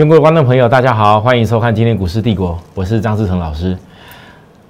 [0.00, 3.76] 全国观众朋友，大家好，欢迎收看今天股市帝国，我是张志成老师。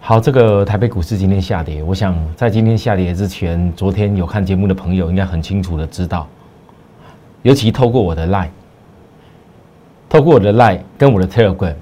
[0.00, 6.27] 好，这个台北股市今天下跌，我想在今天下跌之前，昨天有看节目的朋友应该很清楚的知道，
[7.43, 8.48] 尤其透过我的 line，
[10.08, 11.76] 透过我的 line 跟我的 telegram，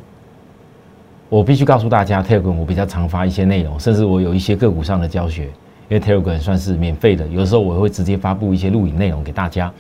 [1.30, 5.44] 我必须告诉大家，telegram 我比较常发一些内容，甚至我有一些个股上的教学，
[5.88, 9.72] 因为 telegram 算是免费的，有时候我会直接发布一些录影内容给大家。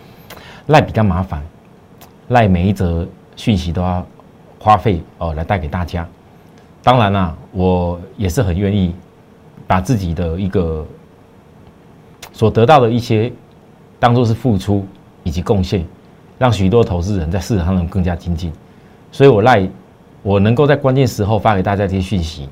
[0.68, 1.42] line 比较麻烦
[2.30, 3.06] ，line 每一则
[3.38, 4.04] 讯息都要
[4.58, 6.06] 花费哦来带给大家。
[6.82, 8.94] 当然啦，我也是很愿意
[9.66, 10.84] 把自己的一个
[12.32, 13.32] 所得到的一些
[14.00, 14.86] 当做是付出
[15.22, 15.84] 以及贡献，
[16.38, 18.52] 让许多投资人在市场上能更加精进。
[19.12, 19.68] 所以我赖
[20.22, 22.48] 我能够在关键时候发给大家这些讯息，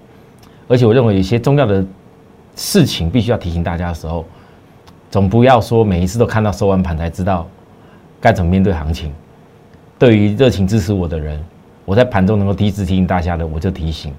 [0.68, 1.84] 而且我认为有些重要的
[2.54, 4.24] 事情必须要提醒大家的时候，
[5.10, 7.46] 总不要说每一次都看到收完盘才知道
[8.20, 9.12] 该怎么面对行情。
[9.98, 11.42] 对于热情支持我的人，
[11.84, 14.12] 我在盘中能够第一次提醒大家的，我就提醒。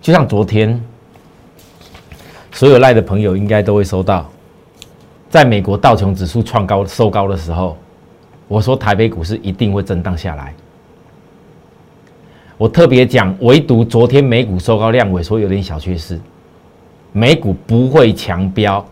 [0.00, 0.80] 就像昨天，
[2.52, 4.30] 所有赖的朋友应该都会收到，
[5.28, 7.76] 在美国道琼指数创高收高的时候，
[8.46, 10.54] 我说台北股市一定会震荡下来。
[12.56, 16.20] 我特别讲，唯独昨天美股收高量萎缩有点小缺失，
[17.12, 18.84] 美股不会强飙。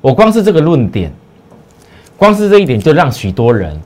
[0.00, 1.12] 我光是这个论点，
[2.16, 3.80] 光是这一点就让许多人，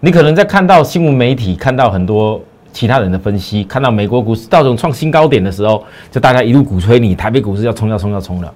[0.00, 2.40] 你可能在看到新闻媒体看到很多。
[2.72, 8.54] 其他人的分析，看到美国股市到这种创新高点的时候，就大家一路鼓吹你台北股市要冲要冲要冲了。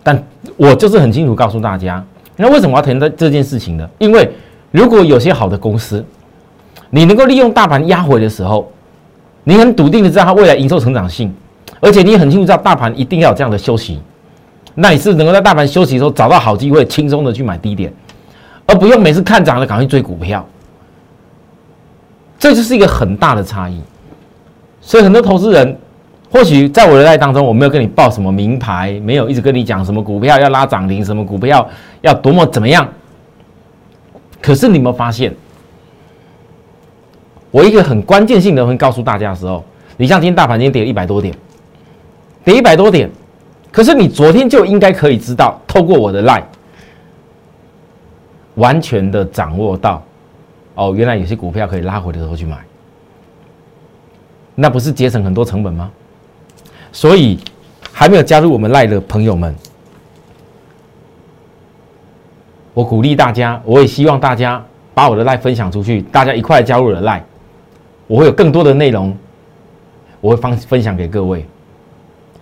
[0.00, 0.24] 但
[0.56, 2.00] 我就是很清楚告诉大家，
[2.36, 3.90] 那为什么要谈这这件事情呢？
[3.98, 4.30] 因为
[4.70, 6.04] 如果有些好的公司，
[6.88, 8.70] 你能够利用大盘压回的时候，
[9.42, 11.34] 你很笃定的知道它未来营收成长性，
[11.80, 13.98] 而且你很清楚知道大盘一定要有这样的休息，
[14.76, 17.92] 那你是能够在大盘休息的时候找到好机会，轻松的去买低点，
[18.70, 20.46] 而不用每次看涨了赶快追股票。
[22.38, 23.82] 这就是一个很大的差异，
[24.80, 25.76] 所以很多投资人，
[26.30, 31.68] 或许在我的赖当中，我没有跟你报什么名牌，没有一直跟你讲什么股票要拉涨停，什么股票
[32.00, 32.86] 要多么怎么样。
[34.40, 35.34] 可是你有没有发现，
[37.50, 39.64] 我一个很关键性的会告诉大家的时候，
[39.96, 41.34] 你像今天大盘今天跌了一百多点，
[42.44, 43.10] 跌一百多点，
[43.72, 46.42] 可是你昨天就应该可以知道，透过我的赖，
[48.54, 50.02] 完全的掌握到。
[50.74, 52.56] 哦，原来有些股票可以拉回的时候去买，
[54.54, 55.90] 那不是节省很多成本吗？
[56.92, 57.38] 所以
[57.92, 59.54] 还没有加入我们赖的朋友们，
[62.72, 67.22] 我鼓励大家，我也希望大家把我的赖分享出去，大家一块加入了赖，
[68.06, 69.16] 我会有更多的内容，
[70.20, 71.44] 我会分分享给各位。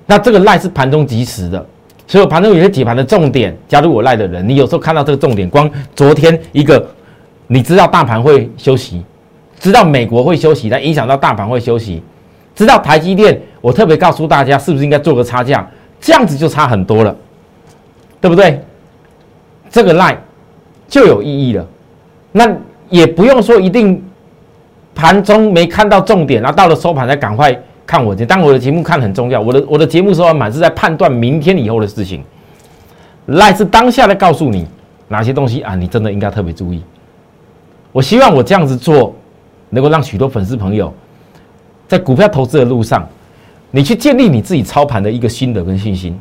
[0.07, 1.67] 那这个赖是盘中即时的，
[2.09, 6.85] 所以盘中有些解盘的重点，加入我赖的人，你有时候看到这个重点，光昨天一个。
[7.51, 9.03] 你知道大盘会休息，
[9.59, 12.03] 知道美国会休息，但影响到大盘会休息，
[12.55, 15.67] 知道台积电，我特别告诉大家，是不是应该做个差价？
[15.99, 17.17] 这样子就差很多了，
[18.21, 18.61] 对不对？
[19.71, 20.15] 这个赖
[20.87, 21.67] 就有意义了。
[22.33, 22.55] 那
[22.91, 24.05] 也不用说一定
[24.95, 27.59] 盘中没看到重点，然后到了收盘才赶快
[27.89, 28.27] 看我的。
[28.27, 32.23] 但我的节目看很重要，我的我的节目收完满是在判断明天以后的事情。
[33.29, 34.67] line 是当下的告诉你
[35.09, 36.83] 哪些东西啊，你真的应该特别注意。
[37.93, 39.15] 我希望我这样子做，
[39.71, 40.93] 能够让许多粉丝朋友
[41.89, 43.09] 在股票投资的路上，
[43.71, 46.19] 你去建立你自己操盘的一个心得跟信心。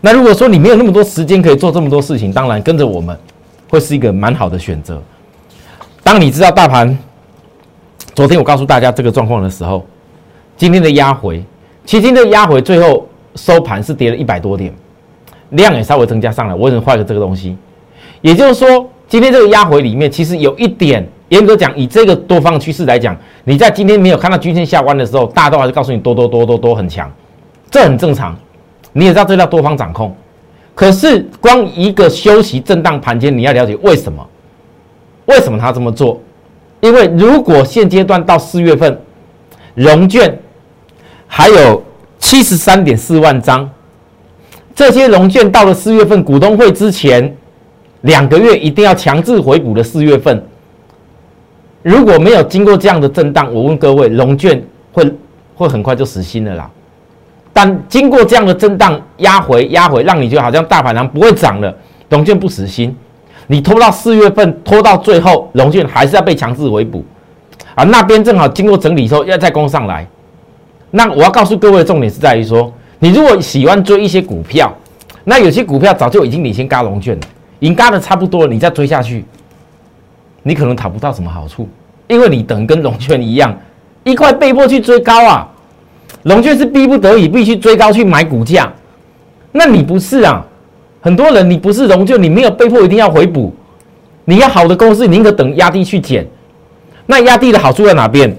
[0.00, 3.16] 那如果说你没有那么多时间可以做这么多事情，当然跟着我们
[3.68, 5.02] 会是一个蛮好的选择。
[6.02, 6.96] 当你知道大盘
[8.14, 9.84] 昨天我告诉大家这个状况的时候，
[10.60, 11.42] 今天的压回，
[11.86, 14.70] 其实今天的压回最后收盘是跌了一百多点，
[15.48, 16.54] 量也稍微增加上来。
[16.54, 17.56] 我只能画个这个东西，
[18.20, 18.86] 也就是说。
[19.08, 27.10] 今天这个压回里面，其实有一点，严格讲，以这个多方趋势来讲，你在今天没有看到均线下弯的时候，大家都还是告诉你多多多多多很强，
[27.70, 28.38] 这很正常。
[28.92, 30.14] 你也知道这叫多方掌控，
[30.76, 34.24] 可是光一个休息震荡盘间，你要了解为什么？
[35.24, 36.20] 为什么他这么做？
[36.80, 38.96] 因为如果现阶段到四月份，
[39.74, 40.38] 融券
[41.32, 41.80] 还有
[42.18, 43.70] 七十三点四万张，
[44.74, 47.34] 这些融券到了四月份股东会之前。
[48.02, 50.42] 两个月一定要强制回补的四月份，
[51.82, 55.14] 如果没有经过这样的震荡，我问各位，龙券会
[55.54, 56.70] 会很快就死心了啦。
[57.52, 61.76] 但经过这样的震荡压回压回，让你觉得好像大盘上不会涨了，
[62.08, 62.96] 龙券不死心，
[63.46, 67.04] 你拖到四月份，拖到最后，龙券还是要被强制回补
[67.74, 67.84] 啊。
[67.84, 70.08] 那边正好经过整理之后，要再攻上来。
[70.90, 74.74] 那我要告诉各位的重点是在于说，你如果喜欢追一些股票，
[75.24, 77.22] 那有些股票早就已经领先嘎龙券了。
[77.58, 79.22] 已经嘎的差不多了，你再追下去，
[80.42, 81.68] 你可能讨不到什么好处。
[82.08, 83.54] 因为你等跟龙券一样，
[84.02, 85.46] 一块被迫去追高啊，
[86.22, 88.72] 龙券是逼不得已必须追高去买股价，
[89.52, 90.44] 那你不是啊？
[91.02, 93.54] 很多人你不是龙券，你没有被迫一定要回补，
[94.24, 96.26] 你要好的公司，宁可等压低去减。
[97.04, 98.34] 那压低的好处在哪边？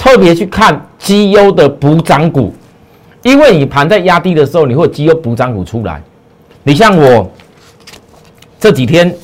[0.00, 2.54] 特别去看绩优的补涨股，
[3.20, 6.02] 因为你盘在压低的时候，你会绩优补涨股出来。
[6.62, 7.30] 你像我
[8.58, 9.14] 这几天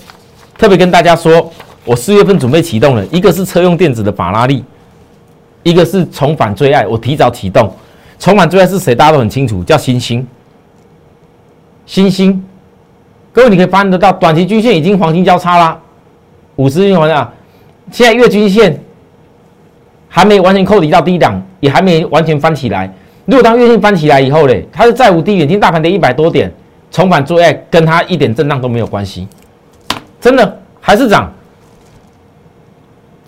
[0.58, 1.50] 特别跟大家说，
[1.82, 4.62] 我四月份准备启动了一个是车用电子的法拉利，
[5.62, 7.72] 一个是重返最爱，我提早启动。
[8.18, 8.94] 重返最爱是谁？
[8.94, 10.26] 大家都很清楚，叫星星。
[11.86, 12.44] 星星，
[13.32, 15.80] 各位你可以发现得到，短期均线已经黄金交叉啦，
[16.56, 17.32] 五十日线啊，
[17.90, 18.78] 现在月均线。
[20.08, 22.92] 还没完全扣底到低档，也还没完全翻起来。
[23.24, 26.52] 如果当月线翻起来以后呢，它是债务低点，今大盘跌一百多点，
[26.90, 29.26] 重返最爱跟它一点震荡都没有关系，
[30.20, 31.32] 真的还是涨。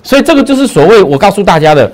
[0.03, 1.91] 所以这个就是所谓我告诉大家的，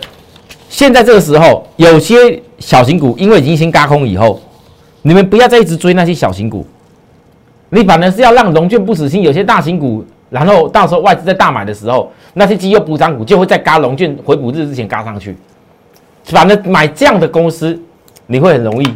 [0.69, 4.41] 现在这个时候有些小型股因为已经先嘎空以后，
[5.03, 6.67] 你们不要再一直追那些小型股，
[7.71, 10.05] 你反而是要让龙卷不死心，有些大型股。
[10.35, 15.37] 然后到时候外资在大买的时候，那些绩优补涨股就会在嘎龙券回补日之前嘎上去。
[16.25, 17.81] 反正买这样的公司，
[18.27, 18.93] 你会很容易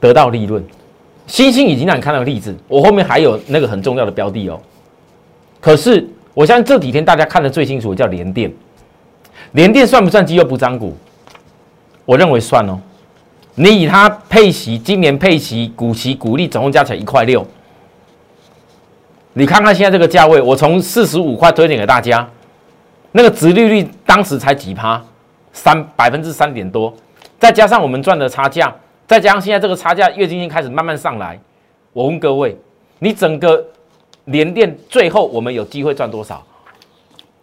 [0.00, 0.64] 得到利润。
[1.26, 4.58] 星星已经让你看到例子，我后面还有那个很重要的标的哦。
[5.60, 8.50] 可是我相信这几天大家看的最清楚，叫联电。
[9.52, 10.96] 联电算不算绩优补涨股？
[12.06, 12.80] 我认为算哦。
[13.54, 17.46] 你以它配息，今年配息股息股利总共加起来一块六。
[19.32, 22.28] 你看看现在这个价位，我从四十五块推荐给大家，
[23.12, 25.00] 那个殖利率当时才几趴，
[25.52, 26.92] 三百分之三点多，
[27.38, 28.74] 再加上我们赚的差价，
[29.06, 31.38] 再加上现在这个差价月均线开始慢慢上来，
[31.92, 32.56] 我问各位，
[32.98, 33.64] 你整个
[34.24, 36.44] 连电最后我们有机会赚多少？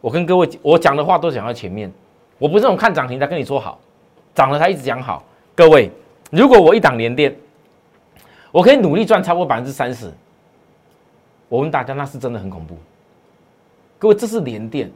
[0.01, 1.89] 我跟各位我讲的话都讲在前面，
[2.37, 3.79] 我不是那种看涨停才跟你说好，
[4.35, 5.23] 涨了才一直讲好。
[5.55, 5.89] 各位，
[6.31, 7.33] 如果我一档连电，
[8.51, 10.11] 我可以努力赚超过百分之三十。
[11.49, 12.75] 我问大家，那是真的很恐怖。
[13.97, 14.91] 各位，这是联电，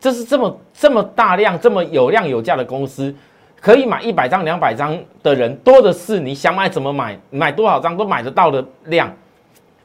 [0.00, 3.14] 这是这么这么大量、这么有量有价的公司，
[3.60, 6.18] 可以买一百张、两百张的人多的是。
[6.20, 9.10] 你想买怎么买，买多少张都买得到的量。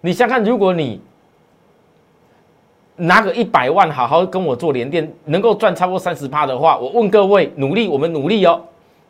[0.01, 0.99] 你想想看，如果你
[2.95, 8.61] 拿个一百万，好好跟我做联电，能够赚超过三十趴的话，我问各位，努力，我们努力哦。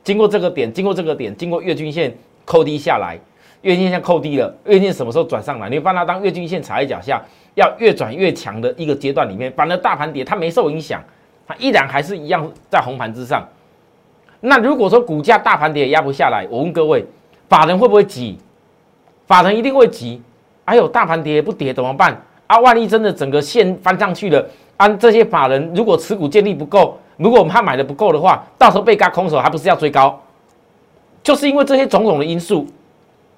[0.04, 2.15] 经过这个点，经过这个点，经过月均线
[2.45, 3.18] 扣低下来。
[3.62, 5.69] 月均线扣低了，月均什么时候转上来？
[5.69, 7.21] 你把它当月均线踩在脚下，
[7.56, 11.01] 要越转越强的一个阶段里面，反而大盘跌，它没受影响，
[11.48, 13.44] 它依然还是一样在红盘之上。
[14.39, 17.04] 那如果说股价大盘跌压不下来，我问各位，
[17.50, 18.38] 法人会不会急？
[19.25, 20.21] 法人一定会急。
[20.63, 22.21] 还有大盘跌不跌怎么办？
[22.45, 24.45] 啊，万一真的整个线翻上去了，
[24.75, 30.21] 按这些法人如果持股建立不够，如果我们他买的不够的话，到时候被嘎空手还不是要追高？
[31.24, 32.68] 就是因为这些种种的因素。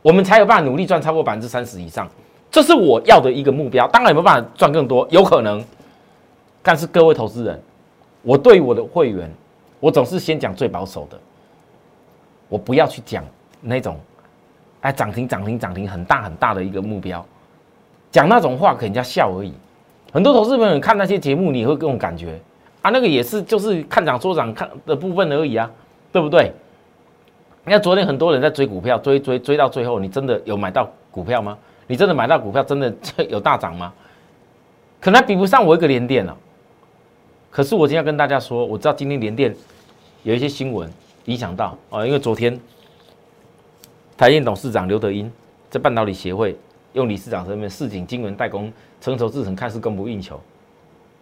[0.01, 2.07] 我们才有办法努力赚超过百分之三十以上，
[2.49, 3.87] 这是我要的一个目标。
[3.89, 5.63] 当然有没有办法赚更多，有可能。
[6.61, 7.61] 但是各位投资人，
[8.21, 9.31] 我对我的会员，
[9.79, 11.19] 我总是先讲最保守的，
[12.47, 13.23] 我不要去讲
[13.61, 13.97] 那种，
[14.81, 17.25] 哎涨停涨停涨停很大很大的一个目标，
[18.11, 19.53] 讲那种话给人家笑而已。
[20.11, 22.39] 很多投资朋友看那些节目，你会这种感觉
[22.81, 25.69] 啊，那个也是就是看涨说涨看的部分而已啊，
[26.11, 26.51] 对不对？
[27.69, 31.55] 你看昨天很多人在追股票，追追追到最后，你真的有买到股票吗？
[31.85, 32.91] 你真的买到股票，真的
[33.29, 33.93] 有大涨吗？
[34.99, 36.35] 可能比不上我一个连电了。
[37.51, 39.55] 可是我今天要跟大家说，我知道今天连电
[40.23, 40.91] 有一些新闻
[41.25, 42.59] 影响到啊，因为昨天
[44.17, 45.31] 台电董事长刘德英
[45.69, 46.57] 在半导体协会
[46.93, 50.41] 用理事长身份示警晶圆代工成熟制程看似供不应求，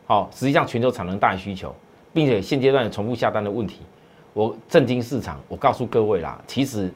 [0.06, 1.76] 好，实际上全球产能大于需求，
[2.14, 3.82] 并且现阶段有重复下单的问题。
[4.38, 6.94] 我震惊市场，我告诉各位啦，其实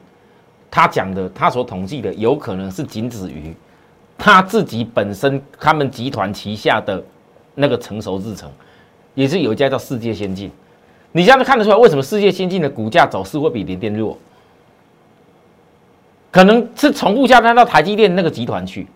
[0.70, 3.52] 他讲的，他所统计的，有可能是仅止于
[4.16, 7.02] 他自己本身，他们集团旗下的
[7.56, 8.48] 那个成熟制程，
[9.14, 10.52] 也是有一家叫世界先进。
[11.10, 14.16] 你这样子看得出来，为什么世界先进的股价走势会比联电弱？
[16.30, 18.86] 可能是从物价搬到台积电那个集团去，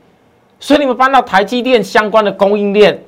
[0.61, 3.03] 所以你们搬到台积电相关的供应链，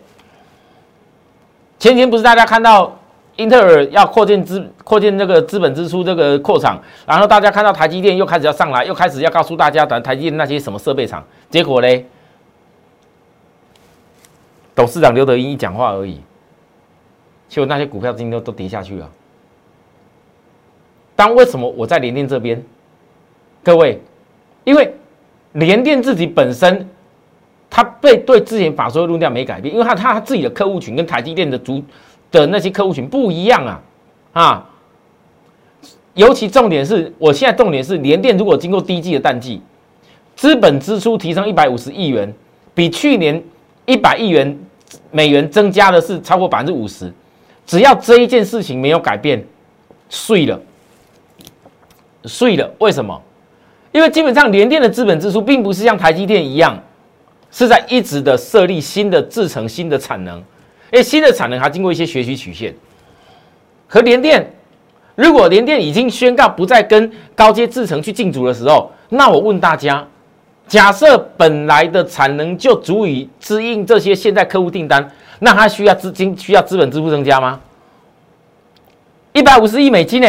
[1.78, 2.97] 前天不是大家看到？
[3.38, 12.04] 英特尔要扩建资扩建那个资本支出这个扩厂，然后大家看到台积电又开始要上来，又开始要告诉大家台台积电那些什么设备厂，结果嘞，
[14.74, 16.20] 董事长刘德英一讲话而已，
[17.48, 19.08] 结果那些股票今天都都跌下去了。
[21.14, 22.60] 但为什么我在联电这边？
[23.62, 24.02] 各位，
[24.64, 24.92] 因为
[25.52, 26.88] 联电自己本身，
[27.70, 31.80] 他被对之前法说的论调没改变，因为他他自己的客户群跟台积电的主。
[32.30, 33.80] 的那些客户群不一样啊
[34.32, 34.70] 啊！
[36.14, 39.62] 尤其重点是我现在重点是联电如果经过第一季的淡季，
[40.34, 42.32] 资本支出提升一百五十亿元，
[42.74, 43.42] 比去年
[43.86, 44.58] 一百亿元
[45.10, 47.12] 美元增加的是超过百分之五十。
[47.64, 49.44] 只要这一件事情没有改变，
[50.08, 50.60] 碎了，
[52.24, 52.68] 碎了。
[52.78, 53.22] 为什么？
[53.92, 56.78] 因为基本上联电的资本支出并不是像台积电一样，
[57.50, 60.42] 是在一直的设立新的制程、新的产能。
[60.90, 62.74] 哎，新的产能还经过一些学习曲线。
[63.86, 64.50] 和联电，
[65.14, 70.06] 如果联电已经宣告不再跟高阶制程去竞逐的时候，那我问大家：
[70.66, 75.10] 假设本来的产能就足以支应这些现在客户订单？
[75.40, 77.60] 那它需要资金，需要资本支付增加吗？
[79.32, 80.28] 一百五十亿美金呢？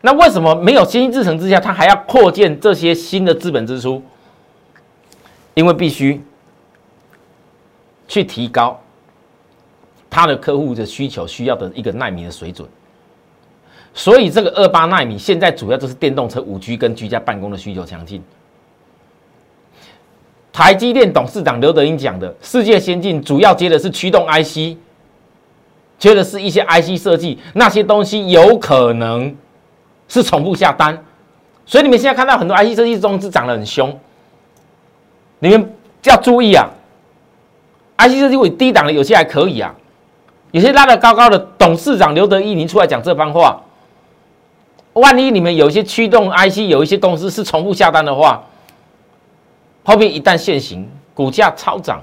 [0.00, 4.02] 那为什么没有新制程之下，它还要扩建这些新的资本支出？
[5.54, 6.20] 因为必须
[8.08, 8.80] 去提高
[10.10, 12.66] 他的客户的需求需要的一个纳米的水准。
[13.94, 18.22] 所以这个二八纳米现在主要就是电动车、五 G 跟居家办公的需求强劲。
[20.52, 24.76] 台积电董事长刘德英讲的，世界先进主要接的是驱动 IC，
[25.98, 29.36] 接的是一些 IC 设计，那些东西有可能
[30.08, 31.00] 是重复下单，
[31.64, 33.96] 所以你们现在看到很多 IC 设计公司涨得很凶，
[35.38, 35.72] 你们
[36.04, 36.68] 要注意啊
[37.98, 39.74] ！IC 设计会低档的有些还可以啊，
[40.52, 43.60] 有些拉得高高的，董事长刘德一您出来讲这番话，
[44.94, 48.42] 万一你们有一些驱动 IC 有一些公司是重复下单的话。
[49.84, 52.00] 后面一旦现行，股价超涨，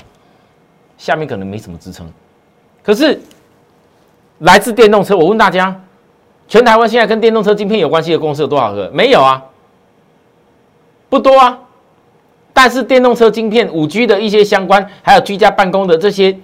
[0.98, 2.12] 下面可能没什么支撑。
[2.82, 3.22] 可是
[4.40, 5.80] 来自电动车，我问大家，
[6.48, 8.90] 全台湾现在跟电动车晶片有关系的公司有多少个？
[8.92, 9.44] 没有啊，
[11.10, 11.60] 不多啊。
[12.58, 16.36] 但是电动车晶片、五 G 的一些相关，还有居家办公的这些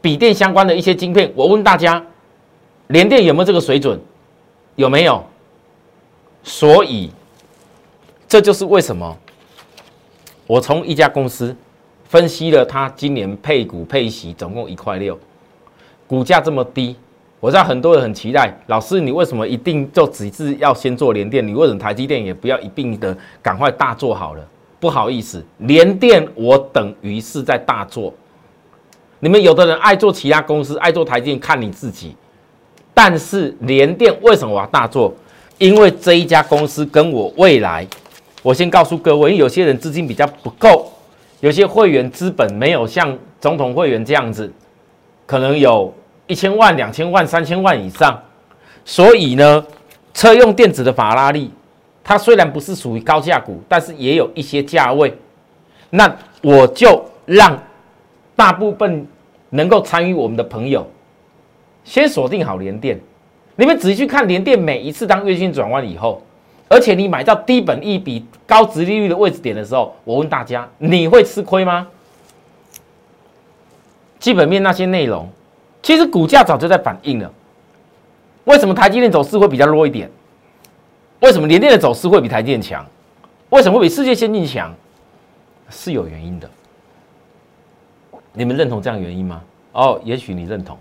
[0.00, 2.04] 笔电相关的一些晶片，我问大家，
[2.88, 3.98] 联电有没有这个水准？
[4.74, 5.24] 有没有？
[6.42, 7.12] 所以
[8.26, 9.16] 这就是为什么。
[10.48, 11.54] 我从一家公司
[12.08, 15.16] 分析了，它今年配股配息总共一块六，
[16.08, 16.96] 股价这么低，
[17.38, 18.52] 我知道很多人很期待。
[18.66, 21.46] 老师，你为什么一定就只是要先做联电？
[21.46, 24.44] 你为什么台积电也不要一并的赶快大做好了？
[24.80, 28.12] 不好意思，联电我等于是在大做。
[29.18, 32.16] 你们有的人爱做其他公司，爱做台电，看你自己。
[32.94, 35.14] 但是联电为什么我要大做？
[35.58, 37.86] 因为这一家公司跟我未来。
[38.42, 40.90] 我先告诉各位，因为有些人资金比较不够，
[41.40, 44.50] 有些会员资本没有像总统会员这样子，
[45.26, 45.92] 可能有
[46.26, 48.18] 一千万、两千万、三千万以上，
[48.86, 49.62] 所以呢，
[50.14, 51.50] 车用电子的法拉利，
[52.02, 55.16] 它虽然不是属于高价股，但是也有一些价位，
[55.90, 57.60] 那我就让
[58.34, 59.06] 大部分
[59.50, 60.88] 能够参与我们的朋友，
[61.84, 62.98] 先锁定好联电，
[63.56, 66.22] 你们仔细去看联电每一次当月线转弯以后。
[66.72, 71.88] 而且你买到低本一比高值利率的位置点的时候，我问大家，你会吃亏吗？
[74.20, 75.28] 基本面那些内容，
[75.82, 77.32] 其实股价早就在反映了。
[78.44, 80.08] 为什么台积电走势会比较弱一点？
[81.20, 82.84] 为什么联电的走势会比台电强？
[83.50, 84.74] 为什么会比世界先进强？
[85.68, 86.50] 是有原因的。
[88.32, 89.42] 你们认同这样的原因吗？
[89.72, 90.78] 哦，也许你认同，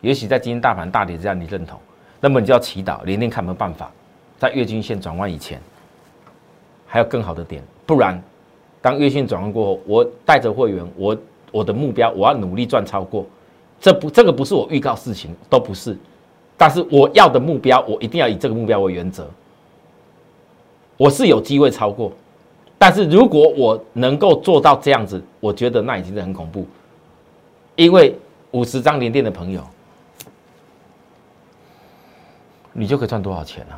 [0.00, 1.78] 也许在今天大盘大跌这样你认同，
[2.20, 3.90] 那么你就要祈祷联电看有没有办法。
[4.38, 5.60] 在月均线转弯以前，
[6.86, 8.20] 还有更好的点，不然
[8.80, 11.16] 当月线转弯过后，我带着会员，我
[11.52, 13.26] 我的目标我要努力赚超过，
[13.80, 15.96] 这不这个不是我预告事情，都不是，
[16.56, 19.28] 但是我要的目标，我一定要以这个目标为原则，
[20.96, 22.12] 我是有机会超过，
[22.78, 26.66] 但是如果我能够做到这样子，我觉得那已经是很恐怖，
[27.76, 28.16] 因为
[28.52, 29.66] 五十张连电的朋友，
[32.72, 33.74] 你就可以赚多少钱呢？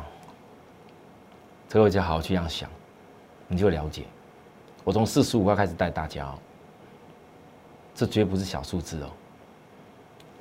[1.69, 2.69] 这个就好好去这样想，
[3.47, 4.03] 你就了解。
[4.83, 6.39] 我从四十五块开始带大家哦，
[7.93, 9.09] 这绝不是小数字哦。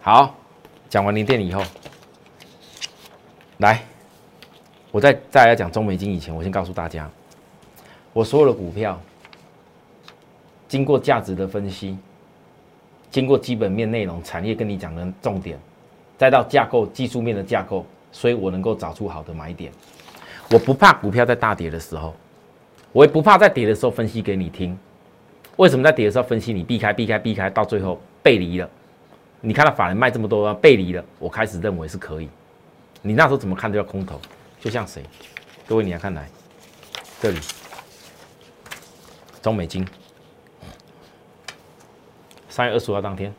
[0.00, 0.34] 好，
[0.88, 1.62] 讲完零电以后，
[3.58, 3.82] 来，
[4.96, 7.06] 我在再来讲中美金以前，我先告诉大家，
[8.14, 8.98] 我所有的股票
[10.66, 11.98] 经过价值的分析，
[13.10, 15.58] 经过基本面内容、产业跟你讲的重点，
[16.16, 19.70] 再到架构技术面的架构，所以我能够找出好的买点。
[20.50, 22.14] 我不怕股票在大跌的时候，
[22.90, 24.78] 我也不怕在跌的时候分析给你听。
[25.56, 28.66] 为什么在跌的时候分析你避开、避开、避开，到最后背离了？
[29.42, 32.30] 你看到法人卖这么多，背离了，我开始认为是可以。
[33.02, 34.18] 你那时候怎么看都要空头，
[34.66, 35.00] 就像谁？
[35.64, 36.28] 各位你来看来，
[37.20, 37.38] 这里
[39.40, 39.86] 中美金，
[42.48, 43.32] 三月二十五号当天，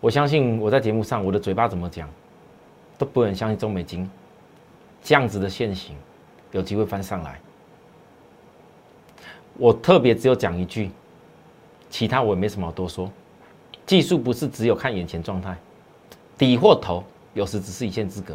[0.00, 2.08] 我相信我在节目上我的嘴巴怎么讲，
[2.96, 4.08] 都不能相信中美金
[5.02, 5.96] 这样子的现形
[6.52, 7.40] 有机会翻上来。
[9.54, 10.92] 我特别只有讲一句，
[11.90, 13.10] 其他我也没什么好多说。
[13.84, 15.58] 技术不是只有看眼前状态，
[16.38, 17.02] 底或头
[17.34, 18.34] 有时只是一线之隔，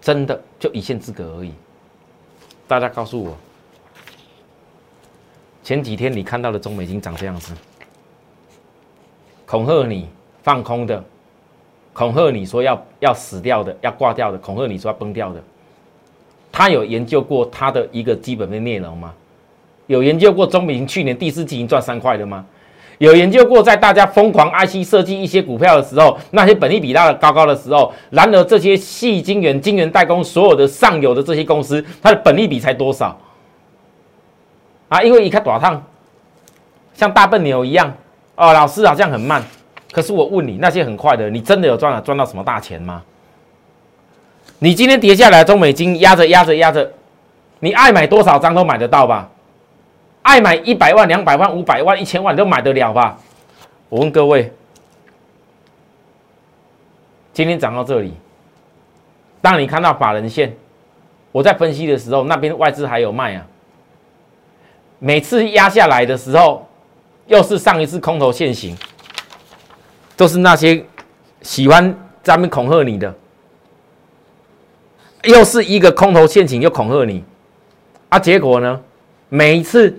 [0.00, 1.52] 真的就一线之隔而已。
[2.66, 3.36] 大家告诉我，
[5.62, 7.54] 前几天你看到的中美金长这样子，
[9.46, 10.08] 恐吓你
[10.42, 11.02] 放空的，
[11.92, 15.42] 恐吓你说要要死掉的，要挂掉的，恐吓你说要崩掉的。
[16.50, 19.14] 他有研究过他的一个基本的内容吗？
[19.86, 22.44] 有研究过中美金去年第四季已经赚三块了吗？
[22.98, 33.16] 有研究过，在大家疯狂 IC 设计一些股票的时候，那些本利比拉的高高的时候，然而这些细晶圆、晶圆代工所有的上游的这些公司，它的本利比才多少？
[34.88, 35.82] 啊，因为一看短烫，
[36.94, 37.92] 像大笨牛一样
[38.34, 39.42] 哦，老师好像很慢。
[39.92, 43.02] 可是我问你，那些很快的，你真的有赚了赚到什么大钱吗？
[44.58, 46.90] 你今天跌下来，中美金压着压着压着，
[47.60, 49.30] 你爱买多少张都买得到吧？
[50.28, 53.18] 爱买一百万、两百万、五百万、一千万都买得了吧？
[53.88, 54.52] 我问各位，
[57.32, 58.12] 今天涨到这里，
[59.40, 60.54] 当你看到法人线，
[61.32, 63.46] 我在分析的时候，那边外资还有卖啊。
[64.98, 66.68] 每次压下来的时候，
[67.26, 68.76] 又是上一次空头现行，
[70.14, 70.84] 都是那些
[71.40, 71.90] 喜欢
[72.22, 73.14] 在那边恐吓你的，
[75.22, 77.24] 又是一个空头陷阱，又恐吓你
[78.10, 78.18] 啊！
[78.18, 78.78] 结果呢，
[79.30, 79.98] 每一次。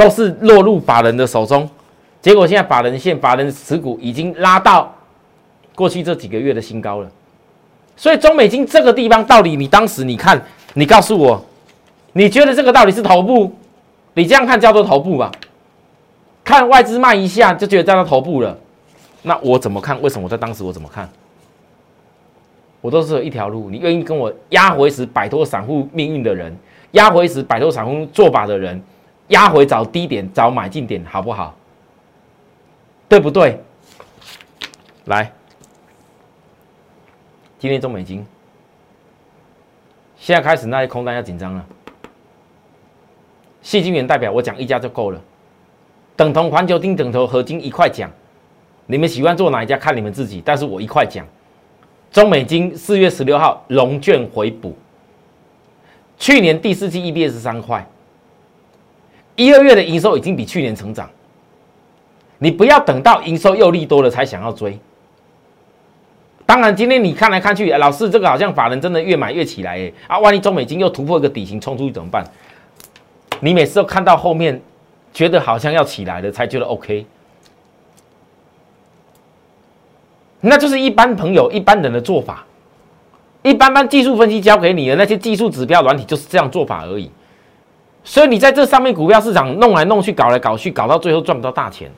[0.00, 1.68] 都是落入法人的手中，
[2.22, 4.90] 结果现在法人线、法人持股已经拉到
[5.74, 7.10] 过去这几个月的新高了。
[7.98, 10.42] 所以中美金这个地方到底，你当时你看，
[10.72, 11.44] 你告诉我，
[12.14, 13.52] 你觉得这个到底是头部？
[14.14, 15.30] 你这样看叫做头部吧？
[16.42, 18.56] 看外资卖一下就觉得叫做头部了。
[19.20, 20.00] 那我怎么看？
[20.00, 21.06] 为什么我在当时我怎么看？
[22.80, 26.56] 我都是有一条路，你愿意跟我压回时摆脱散户命运的人，
[26.92, 28.82] 压回时摆脱散户做法的人。
[29.30, 31.56] 压回找低点，找买进点，好不好？
[33.08, 33.58] 对不对？
[35.06, 35.32] 来，
[37.58, 38.24] 今天中美金，
[40.16, 41.66] 现在开始那些空单要紧张了。
[43.62, 45.20] 细金元代表我讲一家就够了，
[46.16, 48.10] 等同环球金、等同合金一块讲，
[48.86, 51.26] 你们喜欢做哪一家看你们自己，但是我一块讲。
[52.12, 54.76] 中美金四月十六号龙卷回补，
[56.18, 57.86] 去年第四季 EBS 三块。
[59.40, 61.08] 一二月的营收已经比去年成长，
[62.36, 64.78] 你不要等到营收又利多了才想要追。
[66.44, 72.22] 当然，今天你看来看去，老师这个好像法人真的越买越起来，哎啊，万一中美金又突破一个底型冲出去怎么办？
[73.40, 74.60] 你每次都看到后面，
[75.14, 77.06] 觉得好像要起来了才觉得 OK，
[80.42, 82.44] 那就是一般朋友、一般人的做法。
[83.42, 87.10] 一般般技术分析交给你的那些技术指标软体就是这样做法而已。
[88.02, 91.90] 所以你在这上面股票市场弄来弄去，搞来搞去，搞到最后赚不到大钱。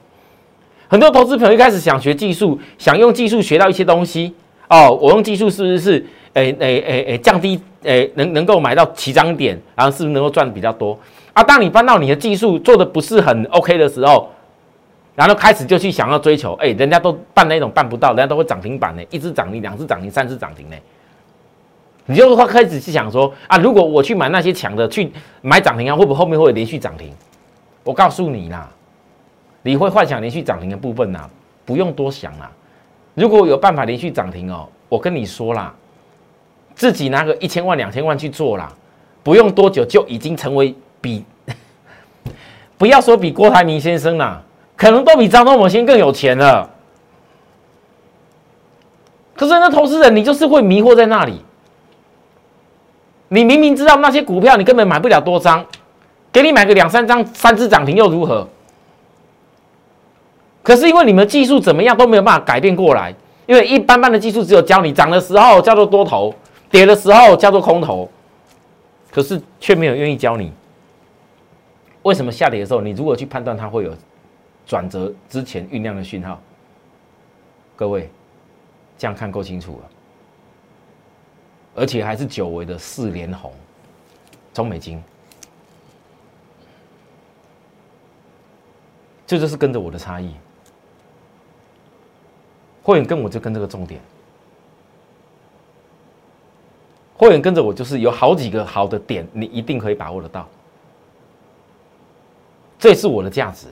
[0.88, 4.34] 很多投资朋友一开始想学技术，想用技术学到一些东西
[4.68, 4.90] 哦。
[5.00, 10.98] 我用技术是不是诶诶诶诶降低诶能能够买到起涨点，然后是不是能够赚的比较多
[11.32, 11.42] 啊？
[11.42, 14.28] 当你翻到你的技术做的不是很 OK 的时候，
[15.14, 20.76] 然后开始就去想要追求，哎，人家都办那种办不到，人家都会涨停板呢，一只涨停，两只涨停，三只涨停呢。
[22.06, 27.12] 你就会开始去想说啊，如果我去买那些强的，去买涨停啊，会不会后面会连续涨停？
[27.84, 28.68] 我告诉你啦，
[29.62, 31.28] 你会幻想连续涨停的部分呐，
[31.64, 32.50] 不用多想啦。
[33.14, 35.72] 如果有办法连续涨停哦，我跟你说啦，
[36.74, 38.72] 自己拿个一千万、两千万去做啦，
[39.22, 41.24] 不用多久就已经成为比，
[42.76, 44.42] 不要说比郭台铭先生啦，
[44.76, 46.68] 可能都比张忠谋先生更有钱了。
[49.36, 51.40] 可是那投资人，你就是会迷惑在那里。
[53.32, 55.64] 你明明知道那些股票你根本买不了多张，
[56.30, 58.46] 给你买个两三张、三只涨停又如何？
[60.62, 63.14] 可是因为你们技术怎么样都没有办法改变过来，
[63.46, 66.34] 因为一般般的技术只有教你涨的时候叫做多头，
[66.70, 68.06] 跌的时候叫做空头，
[69.10, 70.52] 可是却没有愿意教你
[72.02, 73.94] 为什么下跌的时候你如何去判断它会有
[74.66, 76.38] 转折之前酝酿的讯号？
[77.76, 78.10] 各位
[78.98, 79.88] 这样看够清楚了。
[81.74, 83.52] 而且还是久违的四连红，
[84.52, 85.02] 中美金，
[89.26, 90.34] 这就是跟着我的差异。
[92.82, 94.00] 会员跟我就跟这个重点，
[97.16, 100.48] 会员跟着我就是有好几个好的点，你一定可以把握得到。
[102.78, 103.68] 这是我的价值。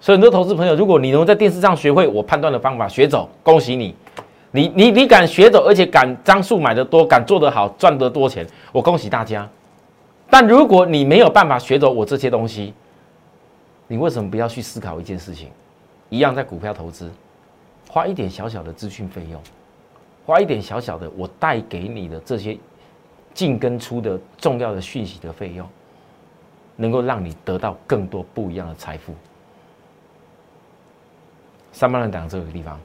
[0.00, 3.94] 所以很多投资朋友，如果你能在电视上学会我判断的方法，学走，恭喜你。
[4.52, 9.48] 你你你敢学走，而且敢张数买的多，敢做得好，赚得多钱，我恭喜大家。
[10.30, 12.74] 但如果你没有办法学走我这些东西，
[13.88, 15.48] 你为什么不要去思考一件事情？
[16.10, 17.10] 一样在股票投资，
[17.88, 19.40] 花一点小小的资讯费用，
[20.26, 22.56] 花一点小小的我带给你的这些
[23.32, 25.66] 进跟出的重要的讯息的费用，
[26.76, 29.14] 能够让你得到更多不一样的财富。
[31.72, 32.78] 三万人档这个地方。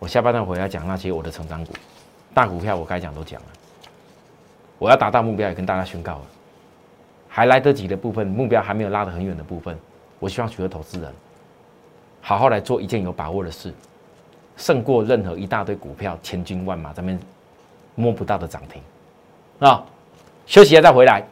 [0.00, 1.74] 我下半段回来讲那些我的成长股、
[2.32, 3.46] 大股票，我该讲都讲了。
[4.78, 6.22] 我要达到目标，也跟大家宣告了。
[7.28, 9.78] 还来得及的部分，目标还没有拉得很远的部分，
[10.18, 11.12] 我希望许多投资人
[12.22, 13.74] 好好来做一件有把握的事，
[14.56, 17.20] 胜过任何一大堆股票千军万马咱们
[17.94, 18.82] 摸不到的涨停
[19.68, 19.84] 啊！
[20.46, 21.22] 休息一下再回来。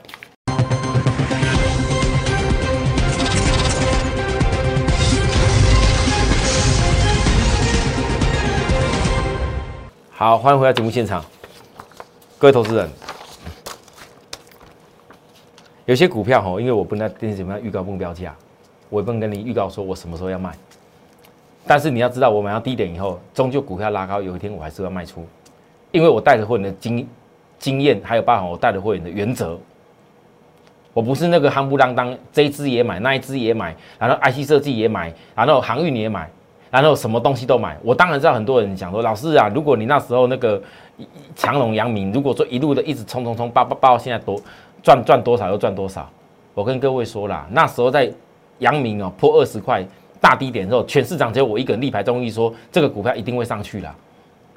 [10.19, 11.25] 好，欢迎回到节目现场，
[12.39, 12.91] 各位投资人。
[15.87, 18.35] 有些股票哈，因为我不能在电视节目上预告目标价，
[18.91, 20.53] 我也不能跟你预告说我什么时候要卖。
[21.69, 25.25] 但是你要知道，我买到低点以后，终究股票拉高，有一天我还是要卖出，
[25.93, 27.09] 因为我带着会员的经
[27.61, 29.57] 经验，还有包含我带着会员的原则。
[30.93, 36.29] 我不是那个夯不啷当，这一只也买，那一只也买，然后 IC 设计也买，然后航运也买。
[36.71, 40.61] 然后什么东西都买，我当然知道很多人讲说，老师啊，如果你那时候那个
[41.35, 44.41] 强龙扬名，如果说一路的一直冲冲冲，爆爆爆，现在多
[44.83, 46.09] 赚赚多少又赚多少。
[46.55, 48.13] 我跟各位说了，那时候在
[48.59, 49.83] 扬名哦破二十块
[50.21, 53.95] 大低点之后，全市场只有我一个人力排中医说这个股票一定会上去了，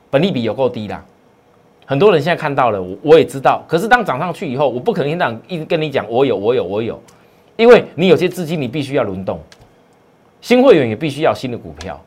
[0.10, 1.04] 本利比有够低啦。
[1.86, 7.02] 很多人现在看到了，我我也知道，可是当涨上去以后，我不可能让一直跟你讲我有我有我有，
[7.56, 9.40] 因为你有些资金你必须要轮动。
[10.42, 12.00] 新会员也必须要新的股票。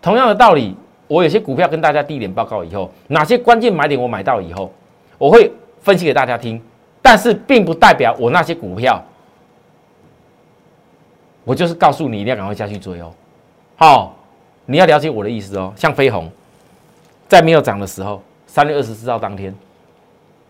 [0.00, 0.76] 同样的道理，
[1.08, 4.70] 我有些股票跟大家低点报告以后，哪些关键买点我买到以后，
[5.16, 5.50] 我会
[5.80, 6.60] 分析给大家听。
[7.00, 9.02] 但是并不代表我那些股票，
[11.44, 13.10] 我就是告诉你一定要赶快下去追哦。
[13.76, 14.14] 好，
[14.66, 15.72] 你要了解我的意思哦。
[15.74, 16.30] 像飞鸿，
[17.26, 19.54] 在没有涨的时候，三月二十四号当天，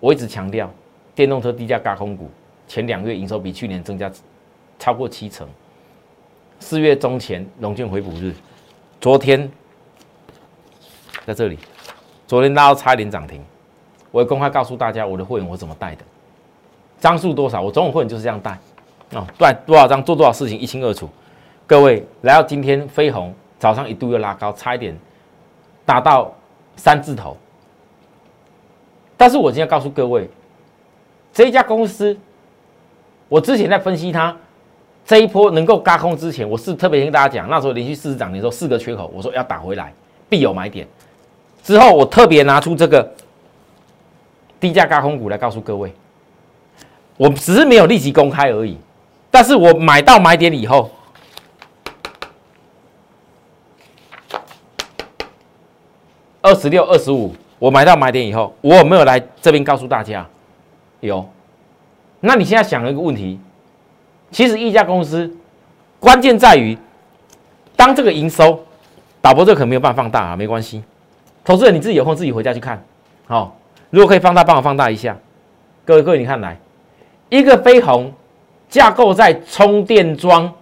[0.01, 0.69] 我一直强调
[1.15, 2.29] 电动车低价高空股，
[2.67, 4.11] 前两月营收比去年增加
[4.79, 5.47] 超过七成。
[6.61, 8.35] 四月中前龙券回补日，
[9.01, 9.51] 昨天
[11.25, 11.59] 在这里，
[12.27, 13.43] 昨天拉到差一点涨停。
[14.11, 16.03] 我也公开告诉大家我的会员我怎么带的，
[16.99, 18.59] 张数多少，我总有会员就是这样带
[19.13, 21.09] 哦，对多少张做多少事情一清二楚。
[21.67, 24.97] 各位来到今天飞鸿早上一度又拉高，差一点
[25.87, 26.35] 达到
[26.77, 27.37] 三字头。
[29.17, 30.29] 但是我今天告诉各位，
[31.33, 32.19] 这家公司，
[33.29, 34.37] 我之前在分析它。
[35.09, 39.91] 这一波能够嘎空之前，我是特别跟大家讲，那时候连续四十涨的时候，四个缺口，我说要打回来，
[40.29, 40.87] 必有买点。
[41.63, 43.11] 之后我特别拿出这个
[44.61, 45.91] 低价嘎空股来告诉各位，
[47.17, 48.77] 我只是没有立即公开而已。
[49.31, 50.91] 但是我买到买点以后，
[56.43, 60.29] 二十六、二十五，我买到买点以后，我有没有来这边告诉大家？
[61.01, 61.27] 有。
[62.21, 63.41] 那你现在想了一个问题？
[64.31, 65.31] 其实一家公司
[65.99, 66.77] 关键在于，
[67.75, 68.63] 当这个营收，
[69.21, 70.83] 导播这可没有办法放大啊，没关系。
[71.45, 72.85] 投资人你自己有空自己回家去看，
[73.27, 73.57] 好，
[73.89, 75.17] 如果可以放大，帮我放大一下。
[75.87, 76.59] 各位各位，你看来，
[77.31, 78.13] 一个飞鸿
[78.69, 80.53] 架构在充电桩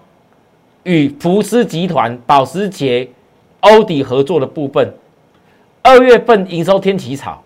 [0.84, 3.08] 与福斯集团、保时捷、
[3.60, 4.94] 欧迪合作的部分，
[5.82, 7.42] 二月份营收天起草，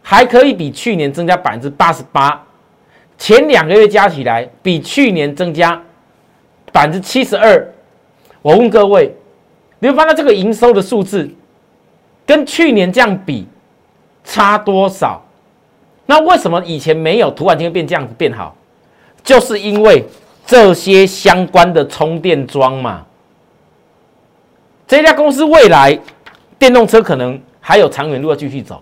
[0.00, 2.45] 还可以比去年增加百分之八十八。
[3.18, 5.82] 前两个月加起来比去年增加
[6.72, 7.66] 百分之七十二。
[8.42, 9.12] 我问各位，
[9.78, 11.28] 你会发现这个营收的数字
[12.24, 13.46] 跟去年这样比
[14.22, 15.22] 差多少？
[16.04, 18.54] 那为什么以前没有，突然间变这样子变好？
[19.24, 20.04] 就是因为
[20.46, 23.04] 这些相关的充电桩嘛。
[24.86, 25.98] 这家公司未来
[26.60, 28.80] 电动车可能还有长远路要继续走，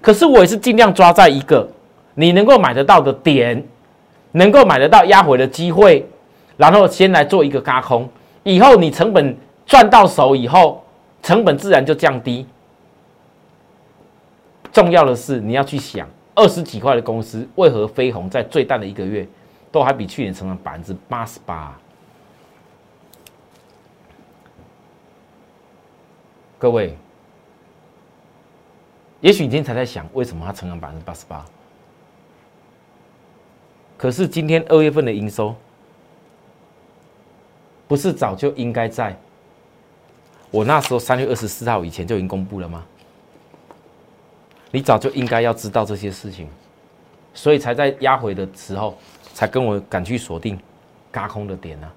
[0.00, 1.70] 可是我也是尽量抓在一个
[2.14, 3.62] 你能够买得到的点。
[4.32, 6.06] 能够买得到压回的机会，
[6.56, 8.08] 然后先来做一个嘎空，
[8.42, 10.84] 以后你成本赚到手以后，
[11.22, 12.46] 成本自然就降低。
[14.72, 19.26] 重要的是你要去想，二十几块的公司为何飞鸿在最淡的一个月，
[19.70, 21.76] 都还比去年成长百分之八十八？
[26.58, 26.96] 各位，
[29.20, 31.44] 也许你今天才在想，为什么它成长百分之八十八？
[34.02, 35.54] 可是今天二月份的营收
[37.86, 39.16] 不是早就应该在
[40.50, 42.84] 我那时候三月二十四号以前就已经公布了吗？
[44.72, 46.48] 你早就应该要知道这些事情，
[47.32, 48.98] 所以才在压回的时候
[49.34, 50.58] 才跟我敢去锁定
[51.12, 51.88] 嘎空的点呢，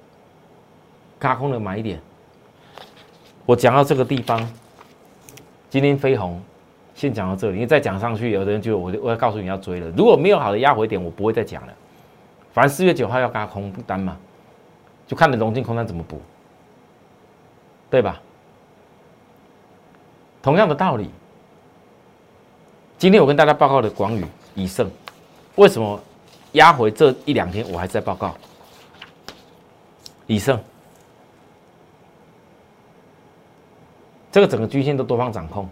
[1.18, 2.00] 嘎空的买点。
[3.48, 4.48] 我讲到这个地方，
[5.72, 6.40] 今天飞鸿
[6.94, 9.90] 先讲到这里，因为再讲上去，有的人就我我要告诉你要追了。
[9.98, 11.74] 如果没有好的压回点，我不会再讲了。
[12.56, 14.18] 反正四月九号要嘎空单嘛，
[15.06, 16.22] 就看你融进空单怎么补，
[17.90, 18.22] 对吧？
[20.42, 21.10] 同样的道理，
[22.98, 24.90] 今天我跟大家报告的广宇、以盛，
[25.56, 26.00] 为什么
[26.54, 28.34] 压回这一两天我还在报告？
[30.26, 30.58] 以盛，
[34.32, 35.68] 这个整个均线都多方掌控，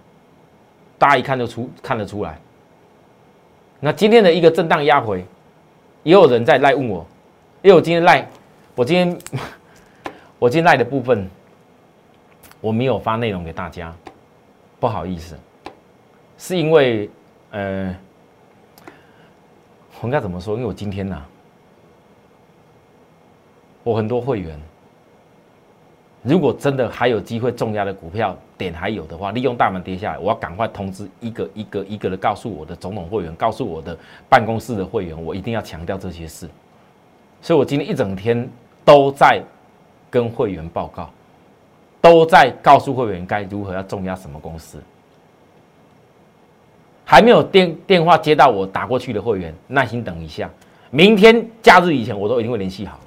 [0.97, 2.37] 大家一看就出看得出来。
[3.79, 5.25] 那今天的一个震荡压回。
[6.03, 7.05] 也有人在赖问我，
[7.61, 8.27] 因为我今天赖，
[8.75, 9.17] 我今天
[10.37, 11.29] 我今天赖的部分
[12.61, 13.93] 我没有发内容给大家，
[14.79, 15.37] 不好意思，
[16.37, 17.09] 是因为
[17.51, 17.95] 呃，
[20.01, 20.55] 我应该怎么说？
[20.55, 21.25] 因为我今天呢，
[23.83, 24.59] 我很多会员。
[26.23, 33.97] 如果真的还有机会重压的股票点还有的话，利用大门跌下来，我要赶快通知一个一个一个的告诉我的总统会员，告诉我的
[34.29, 36.49] 办公室的会员，我一定要强调这些事。
[37.41, 38.49] 所以我今天一整天
[38.85, 39.43] 都在
[40.09, 41.09] 跟会员报告，
[41.99, 44.81] 都在告诉会员该如何要重压什么公司。
[47.03, 50.49] 还没有电电话接到我打过去的会员，耐心等一下，
[50.89, 52.97] 明天假日以前我都一定会联系好，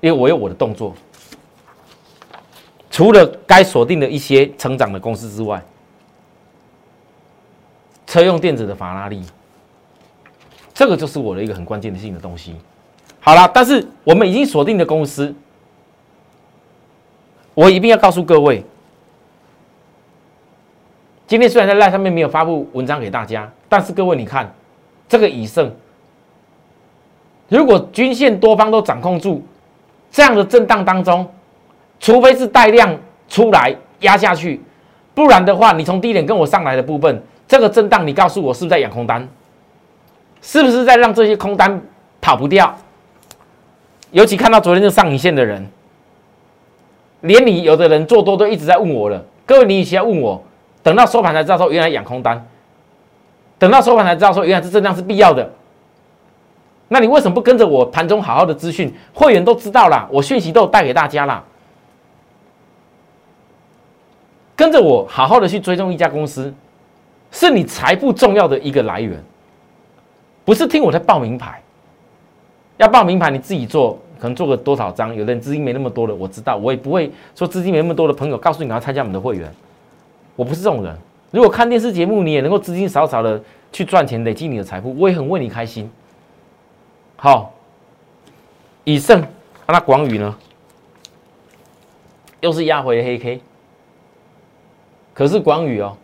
[0.00, 0.92] 因为我有我的动作。
[2.98, 5.62] 除了该锁定的一些成长的公司之外，
[8.08, 9.22] 车用电子的法拉利，
[10.74, 12.56] 这个就是我的一个很关键的性的东西。
[13.20, 15.32] 好了，但是我们已经锁定的公司，
[17.54, 18.64] 我一定要告诉各位，
[21.28, 24.52] 今天虽然在赖上面没有发布文章给大家，但是各位你看，
[25.08, 25.72] 这个以盛，
[27.48, 29.46] 如果均线多方都掌控住，
[30.10, 31.24] 这样的震荡当中。
[32.00, 32.96] 除非是带量
[33.28, 34.60] 出来压下去，
[35.14, 39.28] 不然的话，你从低点跟我上来的部分，这个震荡，你告诉我是不是在养空单？
[40.40, 41.80] 是不是在让这些空单
[42.20, 42.74] 跑不掉？
[44.12, 45.68] 尤其看到昨天就上影线的人，
[47.22, 49.22] 连你有的人做多都一直在问我了。
[49.44, 50.42] 各位，你以前问我，
[50.82, 52.46] 等到收盘才知道说原来养空单，
[53.58, 55.50] 等到收盘才知道说原来这震荡是必要的。
[56.86, 58.94] 那你为什么不跟着我盘中好好的资讯？
[59.12, 61.44] 会员都知道了，我讯息都带给大家了。
[64.58, 66.52] 跟着我好好的去追踪一家公司，
[67.30, 69.22] 是你财富重要的一个来源，
[70.44, 71.62] 不是听我在报名牌。
[72.76, 75.14] 要报名牌你自己做，可能做个多少张？
[75.14, 79.48] 有的人资金没那么多的，我知道，我也不会说资金没那么多的朋友告诉你要参加我们的会员。
[80.34, 80.98] 我不是这种人。
[81.30, 83.40] 如果看电视节目你也能够资金少少的
[83.70, 85.88] 去赚钱，累积你的财富，我也很为你开心。
[87.14, 87.54] 好，
[88.82, 89.24] 以盛，
[89.68, 90.36] 那广宇呢？
[92.40, 93.40] 又是压回黑 K。
[95.18, 95.96] 可是广宇哦，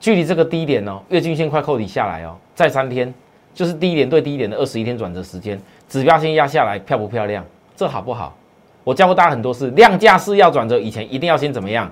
[0.00, 3.14] 距离这个低点哦，月均线快扣底下来哦，再三天
[3.54, 5.56] 就是低点对低点的二十一天转折时间，
[5.88, 7.44] 指标先压下来，漂不漂亮？
[7.76, 8.36] 这好不好？
[8.82, 11.88] 我教过大家很多次，量价是要转折以前一定要先怎么样？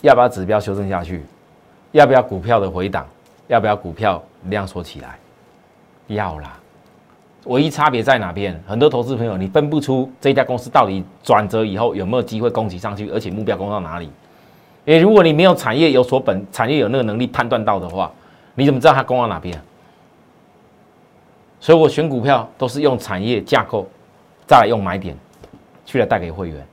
[0.00, 1.24] 要不要指标修正下去？
[1.92, 3.06] 要不要股票的回档？
[3.46, 5.16] 要不要股票量缩起来？
[6.08, 6.58] 要啦。
[7.48, 8.58] 唯一差别在哪边？
[8.66, 14.04] 很多投资朋友，你分不出这家公司到底转折以后有没有机会攻击上去，而且目标攻到哪里？
[14.84, 18.12] 因为如果你没有产业有所本，产业有那个能力判断到的话，
[18.54, 19.58] 你怎么知道它攻到哪边？
[21.58, 23.88] 所以我选股票都是用产业架构，
[24.46, 25.16] 再来用买点
[25.86, 26.66] 去来带给会员，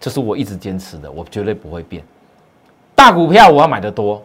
[0.00, 2.02] 这是我一直坚持的，我绝对不会变。
[2.94, 4.22] 大股票我要买的多，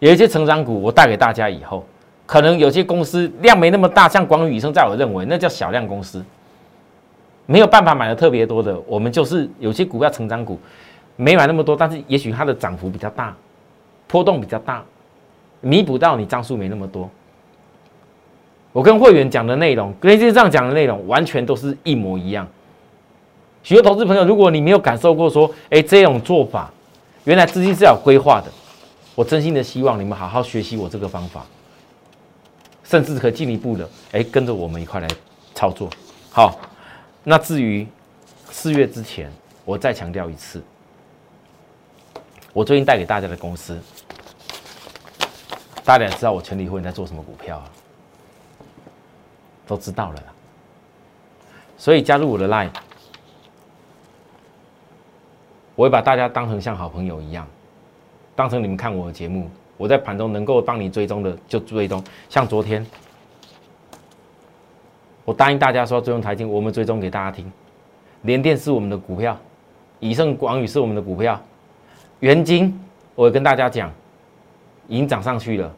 [0.00, 1.84] 有一些成长股我带给大家以后。
[2.32, 6.24] 可能有些公司量没那么大，像广宇、宇生，在我认为那叫小量公司，
[7.44, 8.74] 没有办法买的特别多的。
[8.86, 10.58] 我们就是有些股票成长股，
[11.16, 13.36] 没买那么多，但是也许它的涨幅比较大，
[14.06, 14.82] 波动比较大，
[15.60, 17.06] 弥补到你张数没那么多。
[18.72, 22.48] 我跟会员讲的内容，跟这上讲的内容完全都是一模一样。
[23.62, 26.72] 许多投资朋友，如果你没有感受过说，哎，这种做法
[27.24, 28.50] 原来资金是要规划的，
[29.14, 31.44] 我真心的希望你们好好学习我这个方法。
[32.92, 35.08] 甚至可进一步的，哎，跟着我们一块来
[35.54, 35.88] 操作。
[36.30, 36.60] 好，
[37.24, 37.88] 那至于
[38.50, 39.32] 四月之前，
[39.64, 40.62] 我再强调一次，
[42.52, 43.80] 我最近带给大家的公司，
[45.82, 47.70] 大家也知道我全力会员在做什么股票啊？
[49.66, 50.24] 都知道了啦。
[51.78, 52.68] 所以加入我的 line，
[55.76, 57.48] 我会把大家当成像好朋友一样，
[58.36, 59.50] 当成你们看我的节目。
[59.82, 62.86] 我在盘中能够帮你追踪的就追踪，像昨天，
[65.24, 67.50] 我答应大家说追踪台金，我们追踪给大家听。
[68.20, 69.36] 联电是我们的股票，
[69.98, 71.36] 以盛广宇是我们的股票，
[72.20, 72.80] 元金
[73.16, 73.90] 我跟大家讲，
[74.86, 75.74] 已经涨上去了，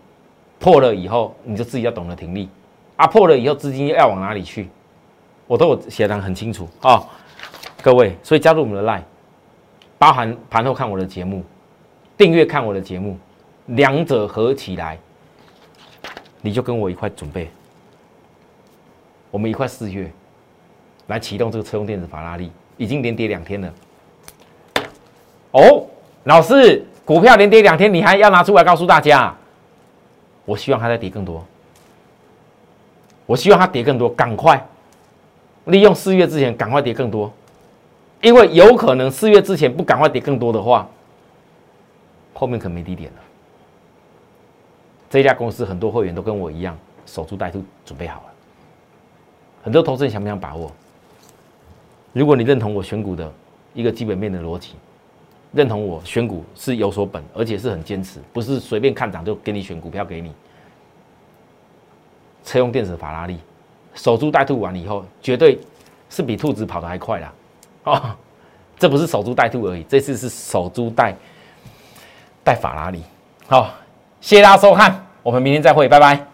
[0.58, 2.46] 破了以后你就自己要懂得停利，
[2.96, 4.68] 啊破了以后资金要往哪里去，
[5.46, 7.02] 我都有写得很清楚啊，
[7.80, 9.00] 各位，所以加入我们的 line，
[9.96, 11.42] 包含盘后看我的节目，
[12.18, 13.18] 订阅看我的节目。
[13.66, 14.98] 两者合起来，
[16.40, 17.50] 你就跟我一块准备，
[19.30, 20.10] 我们一块四月
[21.06, 23.74] 来启动这个车用电子法拉利，已经连跌两天了。
[25.52, 25.86] 哦，
[26.24, 29.34] 老师，股票连跌两天，你还要拿出来告诉大家？
[30.44, 31.42] 我希望它再跌更多，
[33.24, 34.62] 我希望它跌更多，赶快
[35.64, 37.32] 利用四月之前赶快跌更多，
[38.20, 40.86] 因为有可能四月之前不赶快跌更多的话，
[42.34, 43.23] 后面可没低点了。
[45.14, 48.26] 这家公司很多会员都跟我一样守株待兔，准备好了。
[49.62, 50.72] 很多投资人想不想把握？
[52.12, 53.32] 如果你认同我选股的
[53.74, 54.74] 一个基本面的逻辑，
[55.52, 60.32] 认同我选股是有所本，而且是很坚持，不是随便看涨就给你选股票给你。
[62.42, 63.38] 车用电子法拉利，
[63.94, 65.60] 守株待兔完了以后，绝对
[66.10, 67.32] 是比兔子跑得还快啦！
[67.84, 68.16] 哦，
[68.76, 71.14] 这不是守株待兔而已，这次是守株待
[72.42, 73.00] 待法拉利。
[73.46, 73.72] 好。
[74.20, 76.26] 谢谢大家收看，我们明天再会，拜拜。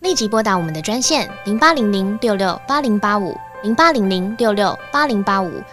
[0.00, 5.62] 立即拨打我们的专线零八零零六六八零八五零八零零六六八零八五